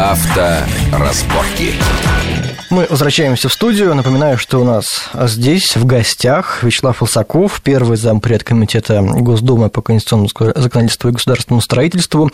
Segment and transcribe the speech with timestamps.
[0.00, 1.74] Авторазборки.
[2.70, 3.96] Мы возвращаемся в студию.
[3.96, 10.28] Напоминаю, что у нас здесь в гостях Вячеслав Лысаков, первый зампред комитета Госдумы по конституционному
[10.54, 12.30] законодательству и государственному строительству,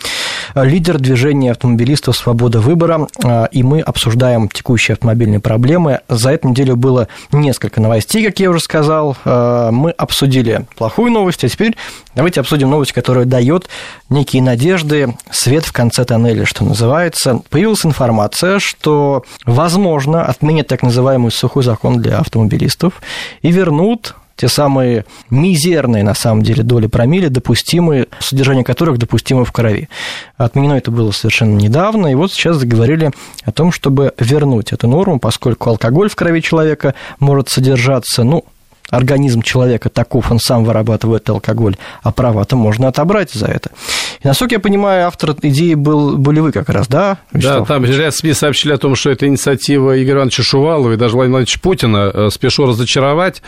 [0.53, 3.07] лидер движения автомобилистов «Свобода выбора».
[3.51, 6.01] И мы обсуждаем текущие автомобильные проблемы.
[6.07, 9.17] За эту неделю было несколько новостей, как я уже сказал.
[9.25, 11.75] Мы обсудили плохую новость, а теперь
[12.13, 13.69] давайте обсудим новость, которая дает
[14.09, 17.41] некие надежды, свет в конце тоннеля, что называется.
[17.49, 23.01] Появилась информация, что, возможно, отменят так называемый сухой закон для автомобилистов
[23.41, 29.51] и вернут те самые мизерные, на самом деле, доли промили, допустимые, содержание которых допустимо в
[29.51, 29.89] крови.
[30.35, 33.11] Отменено это было совершенно недавно, и вот сейчас заговорили
[33.45, 38.45] о том, чтобы вернуть эту норму, поскольку алкоголь в крови человека может содержаться, ну,
[38.89, 43.71] организм человека таков, он сам вырабатывает алкоголь, а права-то можно отобрать за это.
[44.23, 47.19] И, насколько я понимаю, автор идеи был, были вы как раз, да?
[47.31, 47.59] Вячеслав?
[47.59, 51.15] Да, там ряд СМИ сообщили о том, что это инициатива Игоря Ивановича Шувалова и даже
[51.15, 52.11] Владимира Владимировича Путина.
[52.13, 53.41] Э, спешу разочаровать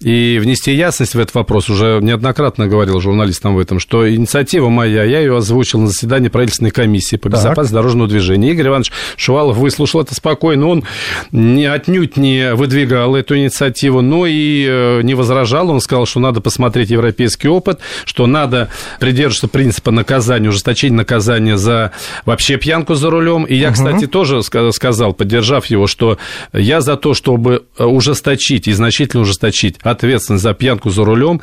[0.00, 1.68] и внести ясность в этот вопрос.
[1.70, 6.70] Уже неоднократно говорил журналистам в этом, что инициатива моя, я ее озвучил на заседании правительственной
[6.70, 7.82] комиссии по безопасности так.
[7.82, 8.50] дорожного движения.
[8.50, 10.84] Игорь Иванович Шувалов выслушал это спокойно, он
[11.30, 16.40] не, отнюдь не выдвигал эту инициативу, но и э, не возражал, он сказал, что надо
[16.40, 18.68] посмотреть европейский опыт, что надо
[19.00, 21.92] придерживаться принципа наказания наказания, ужесточение наказания за
[22.24, 23.44] вообще пьянку за рулем.
[23.44, 23.74] И я, угу.
[23.74, 26.18] кстати, тоже сказал, поддержав его, что
[26.52, 31.40] я за то, чтобы ужесточить и значительно ужесточить ответственность за пьянку за рулем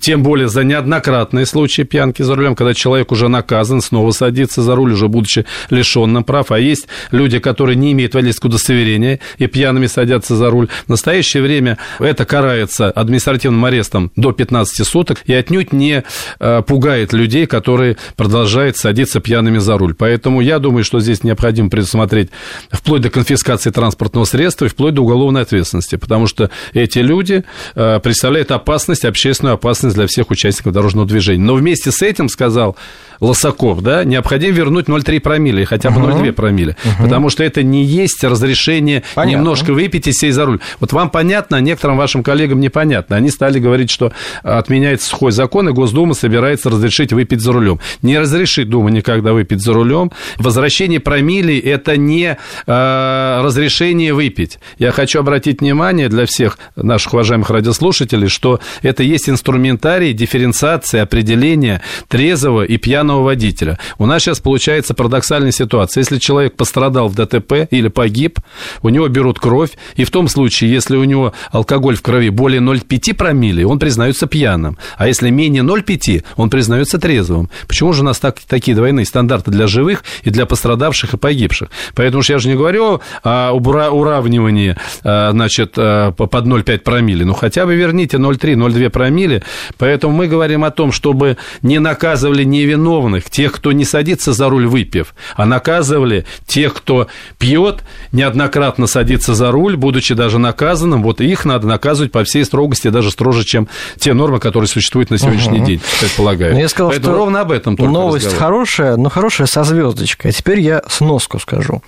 [0.00, 4.74] тем более за неоднократные случаи пьянки за рулем, когда человек уже наказан, снова садится за
[4.74, 6.50] руль, уже будучи лишенным прав.
[6.50, 10.68] А есть люди, которые не имеют водительского удостоверения и пьяными садятся за руль.
[10.86, 16.02] В настоящее время это карается административным арестом до 15 суток и отнюдь не
[16.40, 19.94] э, пугает людей, которые продолжают садиться пьяными за руль.
[19.94, 22.30] Поэтому я думаю, что здесь необходимо предусмотреть
[22.70, 27.44] вплоть до конфискации транспортного средства и вплоть до уголовной ответственности, потому что эти люди
[27.74, 31.44] э, представляют опасность общественную опасность для всех участников дорожного движения.
[31.44, 32.76] Но вместе с этим, сказал
[33.20, 37.04] Лосаков, да, необходимо вернуть 0,3 промилле, хотя бы 0,2 промилле, угу.
[37.04, 39.38] потому что это не есть разрешение понятно.
[39.38, 40.60] немножко выпить и сесть за руль.
[40.80, 43.16] Вот вам понятно, а некоторым вашим коллегам непонятно.
[43.16, 44.12] Они стали говорить, что
[44.42, 47.80] отменяется сухой закон, и Госдума собирается разрешить выпить за рулем.
[48.02, 50.12] Не разрешит Дума никогда выпить за рулем.
[50.36, 52.36] Возвращение промилле– это не
[52.66, 54.58] э, разрешение выпить.
[54.78, 61.82] Я хочу обратить внимание для всех наших уважаемых радиослушателей, что это есть инструментарий дифференциации определения
[62.08, 63.78] трезвого и пьяного пьяного водителя.
[63.98, 66.02] У нас сейчас получается парадоксальная ситуация.
[66.02, 68.38] Если человек пострадал в ДТП или погиб,
[68.82, 72.60] у него берут кровь, и в том случае, если у него алкоголь в крови более
[72.60, 74.76] 0,5 промилле, он признается пьяным.
[74.98, 77.48] А если менее 0,5, он признается трезвым.
[77.66, 81.68] Почему же у нас так, такие двойные стандарты для живых и для пострадавших и погибших?
[81.94, 87.24] Поэтому что я же не говорю о уравнивании а, значит, а, под 0,5 промилле.
[87.24, 89.42] Ну, хотя бы верните 0,3, 0,2 промилле.
[89.78, 94.48] Поэтому мы говорим о том, чтобы не наказывали невиновных виновных, тех, кто не садится за
[94.48, 97.82] руль выпив, а наказывали тех, кто пьет,
[98.12, 103.10] неоднократно садится за руль, будучи даже наказанным, вот их надо наказывать по всей строгости, даже
[103.10, 105.66] строже, чем те нормы, которые существуют на сегодняшний угу.
[105.66, 106.52] день, предполагаю.
[106.52, 108.46] Но ну, я сказал, Поэтому что ровно об этом только Новость разговор.
[108.46, 110.30] хорошая, но хорошая со звездочкой.
[110.30, 111.82] А теперь я сноску скажу.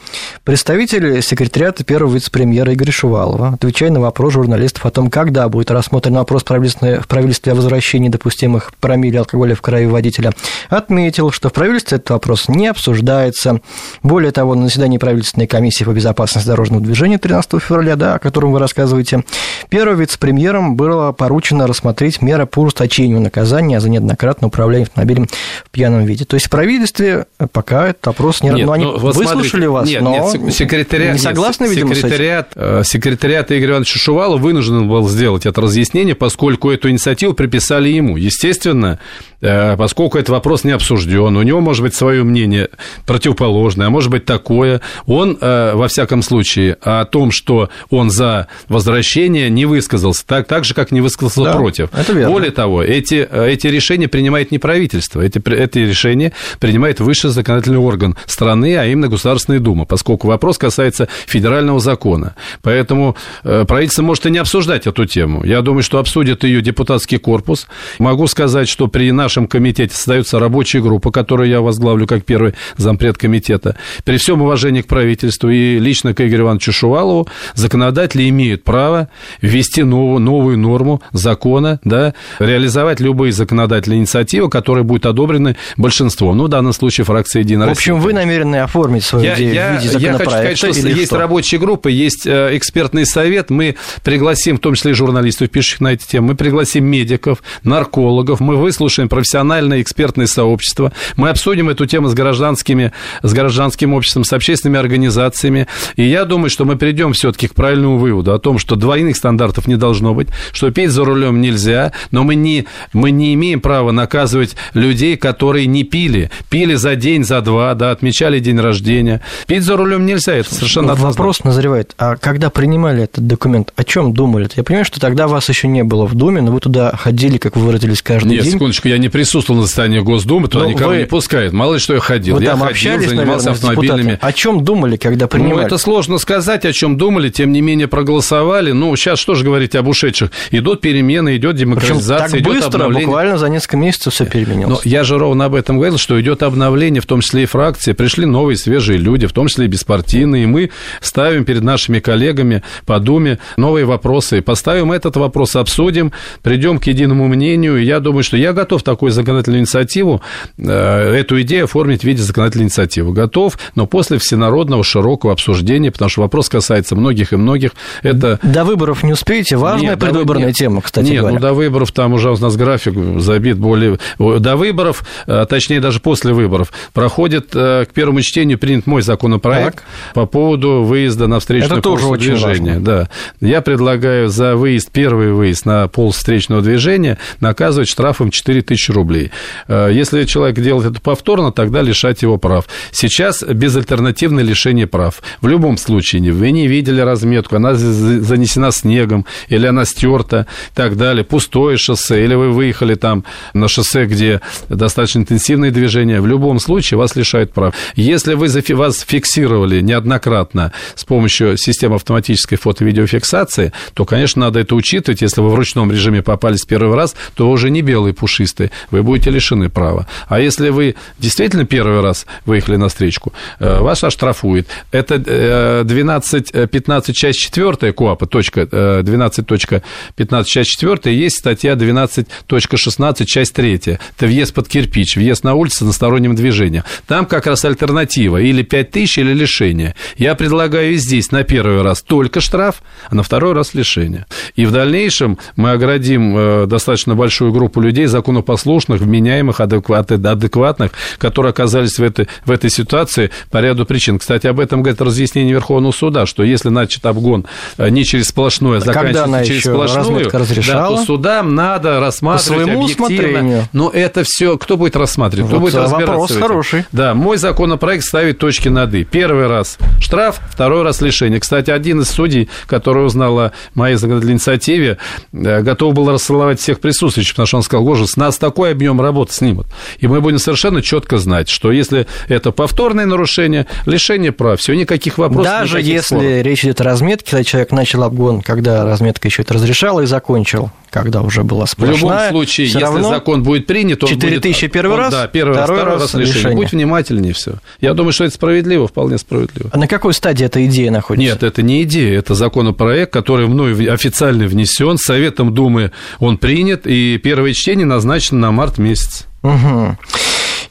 [0.45, 6.15] Представитель секретариата первого вице-премьера Игоря Шувалова, отвечая на вопрос журналистов о том, когда будет рассмотрен
[6.15, 10.33] вопрос в правительстве о возвращении допустимых промилле алкоголя в крови водителя,
[10.69, 13.61] отметил, отметил, что в правительстве этот вопрос не обсуждается.
[14.03, 18.53] Более того, на заседании правительственной комиссии по безопасности дорожного движения 13 февраля, да, о котором
[18.53, 19.25] вы рассказываете,
[19.71, 25.27] первым вице-премьером было поручено рассмотреть меры по ужесточению наказания за неоднократное управление автомобилем
[25.65, 26.25] в пьяном виде.
[26.27, 28.51] То есть в правительстве пока этот вопрос не...
[28.51, 31.73] Нет, ну, они ну, вот выслушали смотрите, вас, нет, но нет, секретариат, не согласны, нет,
[31.73, 32.85] видимо, секретариат, с этим?
[32.85, 38.17] Секретариат Игоря Ивановича Шувала вынужден был сделать это разъяснение, поскольку эту инициативу приписали ему.
[38.17, 38.99] Естественно,
[39.41, 42.69] э, поскольку этот вопрос не обсужден, у него может быть свое мнение
[43.07, 44.81] противоположное, а может быть такое.
[45.07, 50.65] Он, э, во всяком случае, о том, что он за возвращение, не высказался, так, так
[50.65, 51.91] же, как не высказался да, против.
[51.93, 52.33] Это верно.
[52.33, 57.79] Более того, эти, э, эти решения принимает не правительство, эти, эти решения принимает высший законодательный
[57.79, 62.35] орган страны, а именно Государственная Дума, поскольку вопрос касается федерального закона.
[62.63, 65.45] Поэтому э, правительство может и не обсуждать эту тему.
[65.45, 67.69] Я думаю, что обсудит ее депутатский корпус.
[67.99, 72.55] Могу сказать, что при нашем комитете создается рабочая рабочая группа, которую я возглавлю как первый
[72.77, 73.77] зампред комитета.
[74.05, 79.09] При всем уважении к правительству и лично к Игорю Ивановичу Шувалову, законодатели имеют право
[79.43, 86.37] ввести новую, новую норму закона, да, реализовать любые законодательные инициативы, которые будут одобрены большинством.
[86.37, 89.71] Ну, в данном случае фракция «Единая В общем, вы намерены оформить свою я, идею я,
[89.71, 90.37] в виде законопроекта?
[90.37, 91.19] Я хочу сказать, что есть что?
[91.19, 93.51] рабочая группа, есть э, экспертный совет.
[93.51, 98.41] Мы пригласим, в том числе и журналистов, пишущих на эти темы, мы пригласим медиков, наркологов,
[98.41, 100.70] мы выслушаем профессиональное экспертное сообщество,
[101.17, 105.67] мы обсудим эту тему с гражданскими, с гражданским обществом, с общественными организациями.
[105.97, 109.67] И я думаю, что мы придем все-таки к правильному выводу о том, что двойных стандартов
[109.67, 113.93] не должно быть, что пить за рулем нельзя, но мы не, мы не имеем права
[113.93, 116.31] наказывать людей, которые не пили.
[116.49, 119.21] Пили за день, за два, да, отмечали день рождения.
[119.47, 121.95] Пить за рулем нельзя, это совершенно Вопрос назревает.
[121.99, 124.49] А когда принимали этот документ, о чем думали?
[124.57, 127.57] Я понимаю, что тогда вас еще не было в Думе, но вы туда ходили, как
[127.57, 128.55] вы выразились, каждый Нет, день.
[128.55, 131.53] секундочку, я не присутствовал на заседании Госдумы, туда Ну, никого вы- не пускают.
[131.53, 132.37] Мало ли что я ходил.
[132.37, 134.19] Вы я там ходил, общались, занимался наверное, с автомобильными.
[134.21, 135.55] О чем думали, когда принимали?
[135.55, 138.73] Ну, это сложно сказать, о чем думали, тем не менее проголосовали.
[138.73, 140.31] Ну, сейчас что же говорить об ушедших?
[140.51, 143.07] Идут перемены, идет Причем демократизация, так идет быстро, обновление.
[143.07, 144.85] буквально за несколько месяцев все Но переменилось.
[144.87, 147.93] я же ровно об этом говорил, что идет обновление, в том числе и фракции.
[147.93, 150.45] Пришли новые свежие люди, в том числе и беспартийные.
[150.45, 150.71] И мы
[151.01, 154.43] ставим перед нашими коллегами по Думе новые вопросы.
[154.43, 156.13] Поставим этот вопрос, обсудим,
[156.43, 157.79] придем к единому мнению.
[157.79, 162.23] И я думаю, что я готов такую законодательную инициативу, э, эту идею оформить в виде
[162.23, 163.13] законодательной инициативы.
[163.13, 167.73] Готов, но после всенародного широкого обсуждения, потому что вопрос касается многих и многих.
[168.03, 169.57] Это До выборов не успеете?
[169.57, 170.57] Важная нет, предвыборная нет.
[170.57, 171.35] тема, кстати Нет, говоря.
[171.35, 173.99] ну до выборов там уже у нас график забит более...
[174.19, 179.77] До выборов, э, точнее даже после выборов, проходит э, к первому чтению принят мой законопроект
[179.77, 179.85] Так.
[180.15, 182.75] по поводу выезда на встречную Это тоже очень движения.
[182.79, 182.85] важно.
[182.85, 183.09] Да.
[183.41, 189.31] Я предлагаю за выезд, первый выезд на полос встречного движения наказывать штрафом 4000 рублей.
[189.69, 192.67] Э, Если человек делает это повторно, тогда лишать его прав.
[192.93, 195.23] Сейчас безальтернативное лишение прав.
[195.41, 200.75] В любом случае, вы не видели разметку, она за- занесена снегом, или она стерта, и
[200.75, 203.25] так далее, пустое шоссе, или вы выехали там
[203.55, 207.75] на шоссе, где достаточно интенсивное движение, в любом случае вас лишают прав.
[207.97, 215.23] Если вы вас фиксировали неоднократно с помощью системы автоматической фото-видеофиксации, то, конечно, надо это учитывать.
[215.23, 219.31] Если вы в ручном режиме попались первый раз, то уже не белые пушистые, вы будете
[219.31, 220.07] лишены права.
[220.29, 224.67] А если вы действительно первый раз выехали на встречку, э, вас оштрафуют.
[224.93, 233.55] Это э, 12.15 часть 4 КОАПа, точка, э, 12.15 часть 4, есть статья 12.16 часть
[233.55, 233.71] 3.
[233.75, 236.85] Это въезд под кирпич, въезд на улицу с односторонним движением.
[237.07, 239.95] Там как раз альтернатива, или 5 тысяч, или лишение.
[240.17, 244.27] Я предлагаю здесь на первый раз только штраф, а на второй раз лишение.
[244.57, 251.51] И в дальнейшем мы оградим э, достаточно большую группу людей, законопослушных, вменяемых, адекват- адекватных, которые
[251.51, 254.19] оказались в этой, в этой ситуации по ряду причин.
[254.19, 257.47] Кстати, об этом говорит разъяснение Верховного суда, что если начат обгон
[257.79, 260.31] э, не через сплошное, а она заканчивается через сплошную,
[260.67, 263.05] да, то судам надо рассматривать своему объективно.
[263.07, 263.69] усмотрению.
[263.73, 266.85] Но это все, кто будет рассматривать, кто Вот, будет а разбираться вопрос хороший.
[266.93, 269.05] Да, мой законопроект ставит точки над «и».
[269.05, 271.41] Первый раз штраф, второй раз лишение.
[271.41, 274.99] Кстати, один из судей, который узнал о моей законодательной инициативе,
[275.33, 279.01] э, готов был рассылать всех присутствующих, потому что он сказал, Гожа, с нас такой объем
[279.01, 279.67] работы снимут.
[280.01, 285.19] И мы будем совершенно четко знать, что если это повторное нарушение, лишение прав, все, никаких
[285.19, 286.43] вопросов, Даже никаких если споров.
[286.43, 290.71] речь идет о разметке, когда человек начал обгон, когда разметка еще это разрешала и закончил,
[290.91, 294.43] когда уже была В любом сплошная, случае, если равно закон будет принят, он 4 будет...
[294.43, 296.35] тысячи первый он- раз, Да, первый раз, второй второй раз раз лишение.
[296.39, 296.57] лишение.
[296.57, 297.55] Будь внимательнее, все.
[297.81, 299.71] Я думаю, что это справедливо, вполне справедливо.
[299.73, 301.33] А на какой стадии эта идея находится?
[301.33, 306.87] Нет, это не идея, это законопроект, который мной в- официально внесен, Советом Думы он принят,
[306.87, 309.27] и первое чтение назначено на март месяц.
[309.43, 309.97] Угу.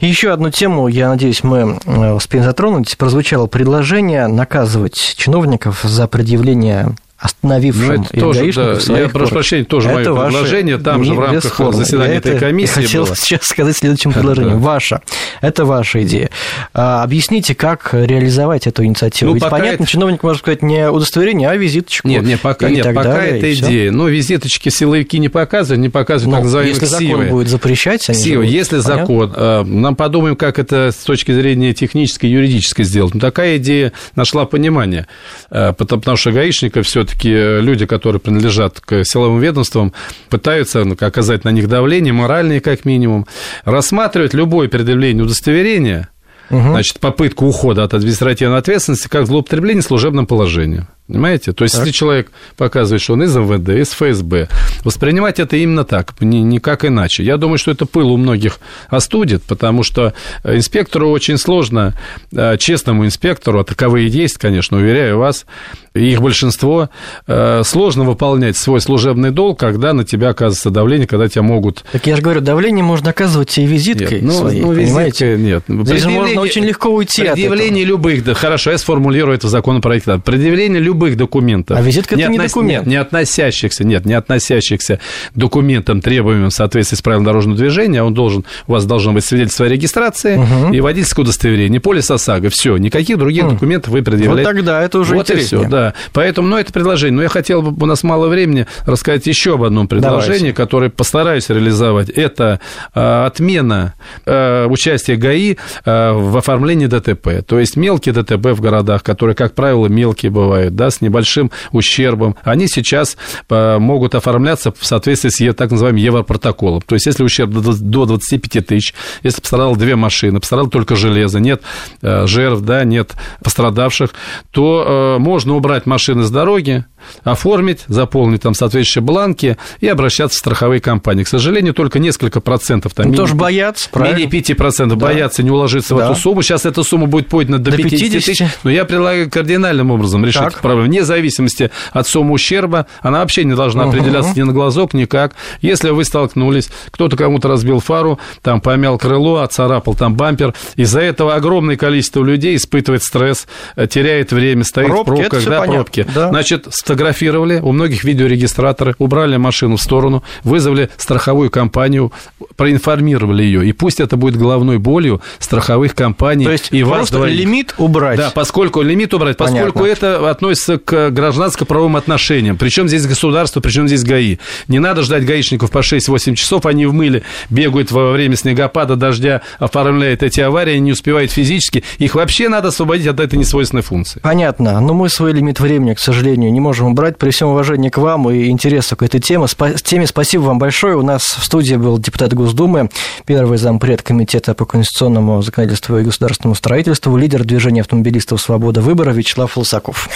[0.00, 2.96] И еще одну тему, я надеюсь, мы э, успеем затронуть.
[2.96, 10.00] Прозвучало предложение наказывать чиновников за предъявление остановившим Ну, тоже, да, я прошу прощения, тоже мое
[10.00, 13.14] Это ваше предложение, там же в рамках заседания Я этой это комиссии и хотел было.
[13.16, 14.58] сейчас сказать следующим предложением.
[14.60, 15.02] Ваша.
[15.40, 16.30] Это ваша идея.
[16.72, 19.30] А, Объясните, как реализовать эту инициативу.
[19.30, 22.08] Ну, Ведь понятно, это- чиновник может сказать не удостоверение, а визиточку.
[22.08, 23.90] Нет, нет, пока, нет, пока далее, это идея.
[23.92, 27.26] Но визиточки силовики не показывают, не показывают Ну, так называемые если закон ксивы.
[27.26, 28.96] будет запрещать, они Ксивы, будут, если понятно?
[28.96, 33.14] закон, э, нам подумаем, как это с точки зрения технической, юридической сделать.
[33.14, 35.06] Но такая идея нашла понимание,
[35.50, 39.92] э, потому что гаишников все-таки люди, которые принадлежат к силовым ведомствам,
[40.28, 43.26] пытаются ну, оказать на них давление, моральное как минимум,
[43.64, 46.08] рассматривать любое предъявление удостоверения,
[46.50, 46.70] Мгм.
[46.70, 50.88] значит, попытку ухода от административной ответственности как злоупотребление служебным положением.
[51.10, 51.52] Понимаете?
[51.52, 51.86] То есть, так.
[51.86, 54.48] если человек показывает, что он из МВД, из ФСБ,
[54.84, 57.24] воспринимать это именно так, никак иначе.
[57.24, 60.14] Я думаю, что это пыл у многих остудит, потому что
[60.44, 61.94] инспектору очень сложно,
[62.32, 65.46] э, честному инспектору, а таковые есть, конечно, уверяю вас,
[65.94, 66.90] их большинство,
[67.26, 71.84] э, сложно выполнять свой служебный долг, когда на тебя оказывается давление, когда тебя могут...
[71.90, 75.36] Так я же говорю, давление можно оказывать и визиткой нет, ну, своей, ну, понимаете?
[75.36, 75.64] нет.
[75.66, 80.20] Здесь можно очень легко уйти Предъявление любых, да, хорошо, я сформулирую это в законопроекте.
[80.24, 81.78] Предъявление любых документов.
[81.78, 82.86] А визитка не это не документ.
[82.86, 85.00] Нет, не относящихся, нет, не относящихся
[85.34, 89.66] документам, требуемым в соответствии с правилами дорожного движения, он должен, у вас должно быть свидетельство
[89.66, 90.72] о регистрации угу.
[90.72, 93.52] и водительское удостоверение, полис ОСАГО, все, никаких других угу.
[93.52, 94.48] документов вы предъявляете.
[94.48, 95.62] Вот тогда это уже вот интереснее.
[95.62, 95.94] и все, да.
[96.12, 97.16] Поэтому, ну, это предложение.
[97.16, 100.56] Но я хотел бы, у нас мало времени, рассказать еще об одном предложении, Давайте.
[100.56, 102.08] которое постараюсь реализовать.
[102.08, 102.60] Это
[102.94, 103.94] а, отмена
[104.26, 107.44] а, участия ГАИ а, в оформлении ДТП.
[107.46, 112.36] То есть мелкие ДТП в городах, которые, как правило, мелкие бывают, да, с небольшим ущербом,
[112.42, 113.16] они сейчас
[113.50, 116.80] могут оформляться в соответствии с так называемым Европротоколом.
[116.80, 121.62] То есть, если ущерб до 25 тысяч, если пострадало две машины, пострадало только железо, нет
[122.02, 123.12] жертв, да, нет
[123.44, 124.10] пострадавших,
[124.50, 126.84] то можно убрать машины с дороги,
[127.24, 131.24] оформить, заполнить там соответствующие бланки и обращаться в страховые компании.
[131.24, 133.10] К сожалению, только несколько процентов там...
[133.10, 134.18] Ну, тоже боятся, правильно?
[134.18, 134.96] Менее 5% да.
[134.96, 136.08] боятся не уложиться да.
[136.08, 136.42] в эту сумму.
[136.42, 138.46] Сейчас эта сумма будет поднята до, до 50, 50 тысяч.
[138.64, 140.60] Но я предлагаю кардинальным образом решить так.
[140.70, 140.90] Эту проблему.
[140.90, 145.34] Вне зависимости от суммы ущерба, она вообще не должна определяться ни на глазок, никак.
[145.60, 151.34] Если вы столкнулись, кто-то кому-то разбил фару, там помял крыло, отцарапал там бампер, из-за этого
[151.34, 153.46] огромное количество людей испытывает стресс,
[153.76, 156.06] э, теряет время, стоит пробки, в пробках, да, пробки.
[156.14, 156.28] Да.
[156.28, 162.12] Значит, сфотографировали, у многих видеорегистраторы, убрали машину в сторону, вызвали страховую компанию,
[162.56, 163.68] проинформировали ее.
[163.68, 166.44] И пусть это будет головной болью страховых компаний.
[166.44, 168.18] То есть и просто вас лимит убрать.
[168.18, 170.06] Да, поскольку лимит убрать, поскольку Понятно.
[170.06, 172.56] это относится к гражданско-правовым отношениям.
[172.56, 174.38] Причем здесь государство, причем здесь ГАИ.
[174.68, 179.42] Не надо ждать гаишников по 6-8 часов, они в мыле бегают во время снегопада, дождя,
[179.58, 181.84] оформляют эти аварии, не успевают физически.
[181.98, 184.20] Их вообще надо освободить от этой несвойственной функции.
[184.20, 184.80] Понятно.
[184.80, 187.18] Но мы свой лимит времени, к сожалению, не можем убрать.
[187.18, 189.46] При всем уважении к вам и интересу к этой теме.
[189.82, 190.96] теме спасибо вам большое.
[190.96, 192.90] У нас в студии был депутат Госдумы,
[193.26, 199.56] первый зампред Комитета по конституционному законодательству и государственному строительству, лидер движения автомобилистов «Свобода выбора» Вячеслав
[199.56, 200.08] Лысаков.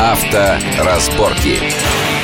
[0.00, 2.17] Авторазборки.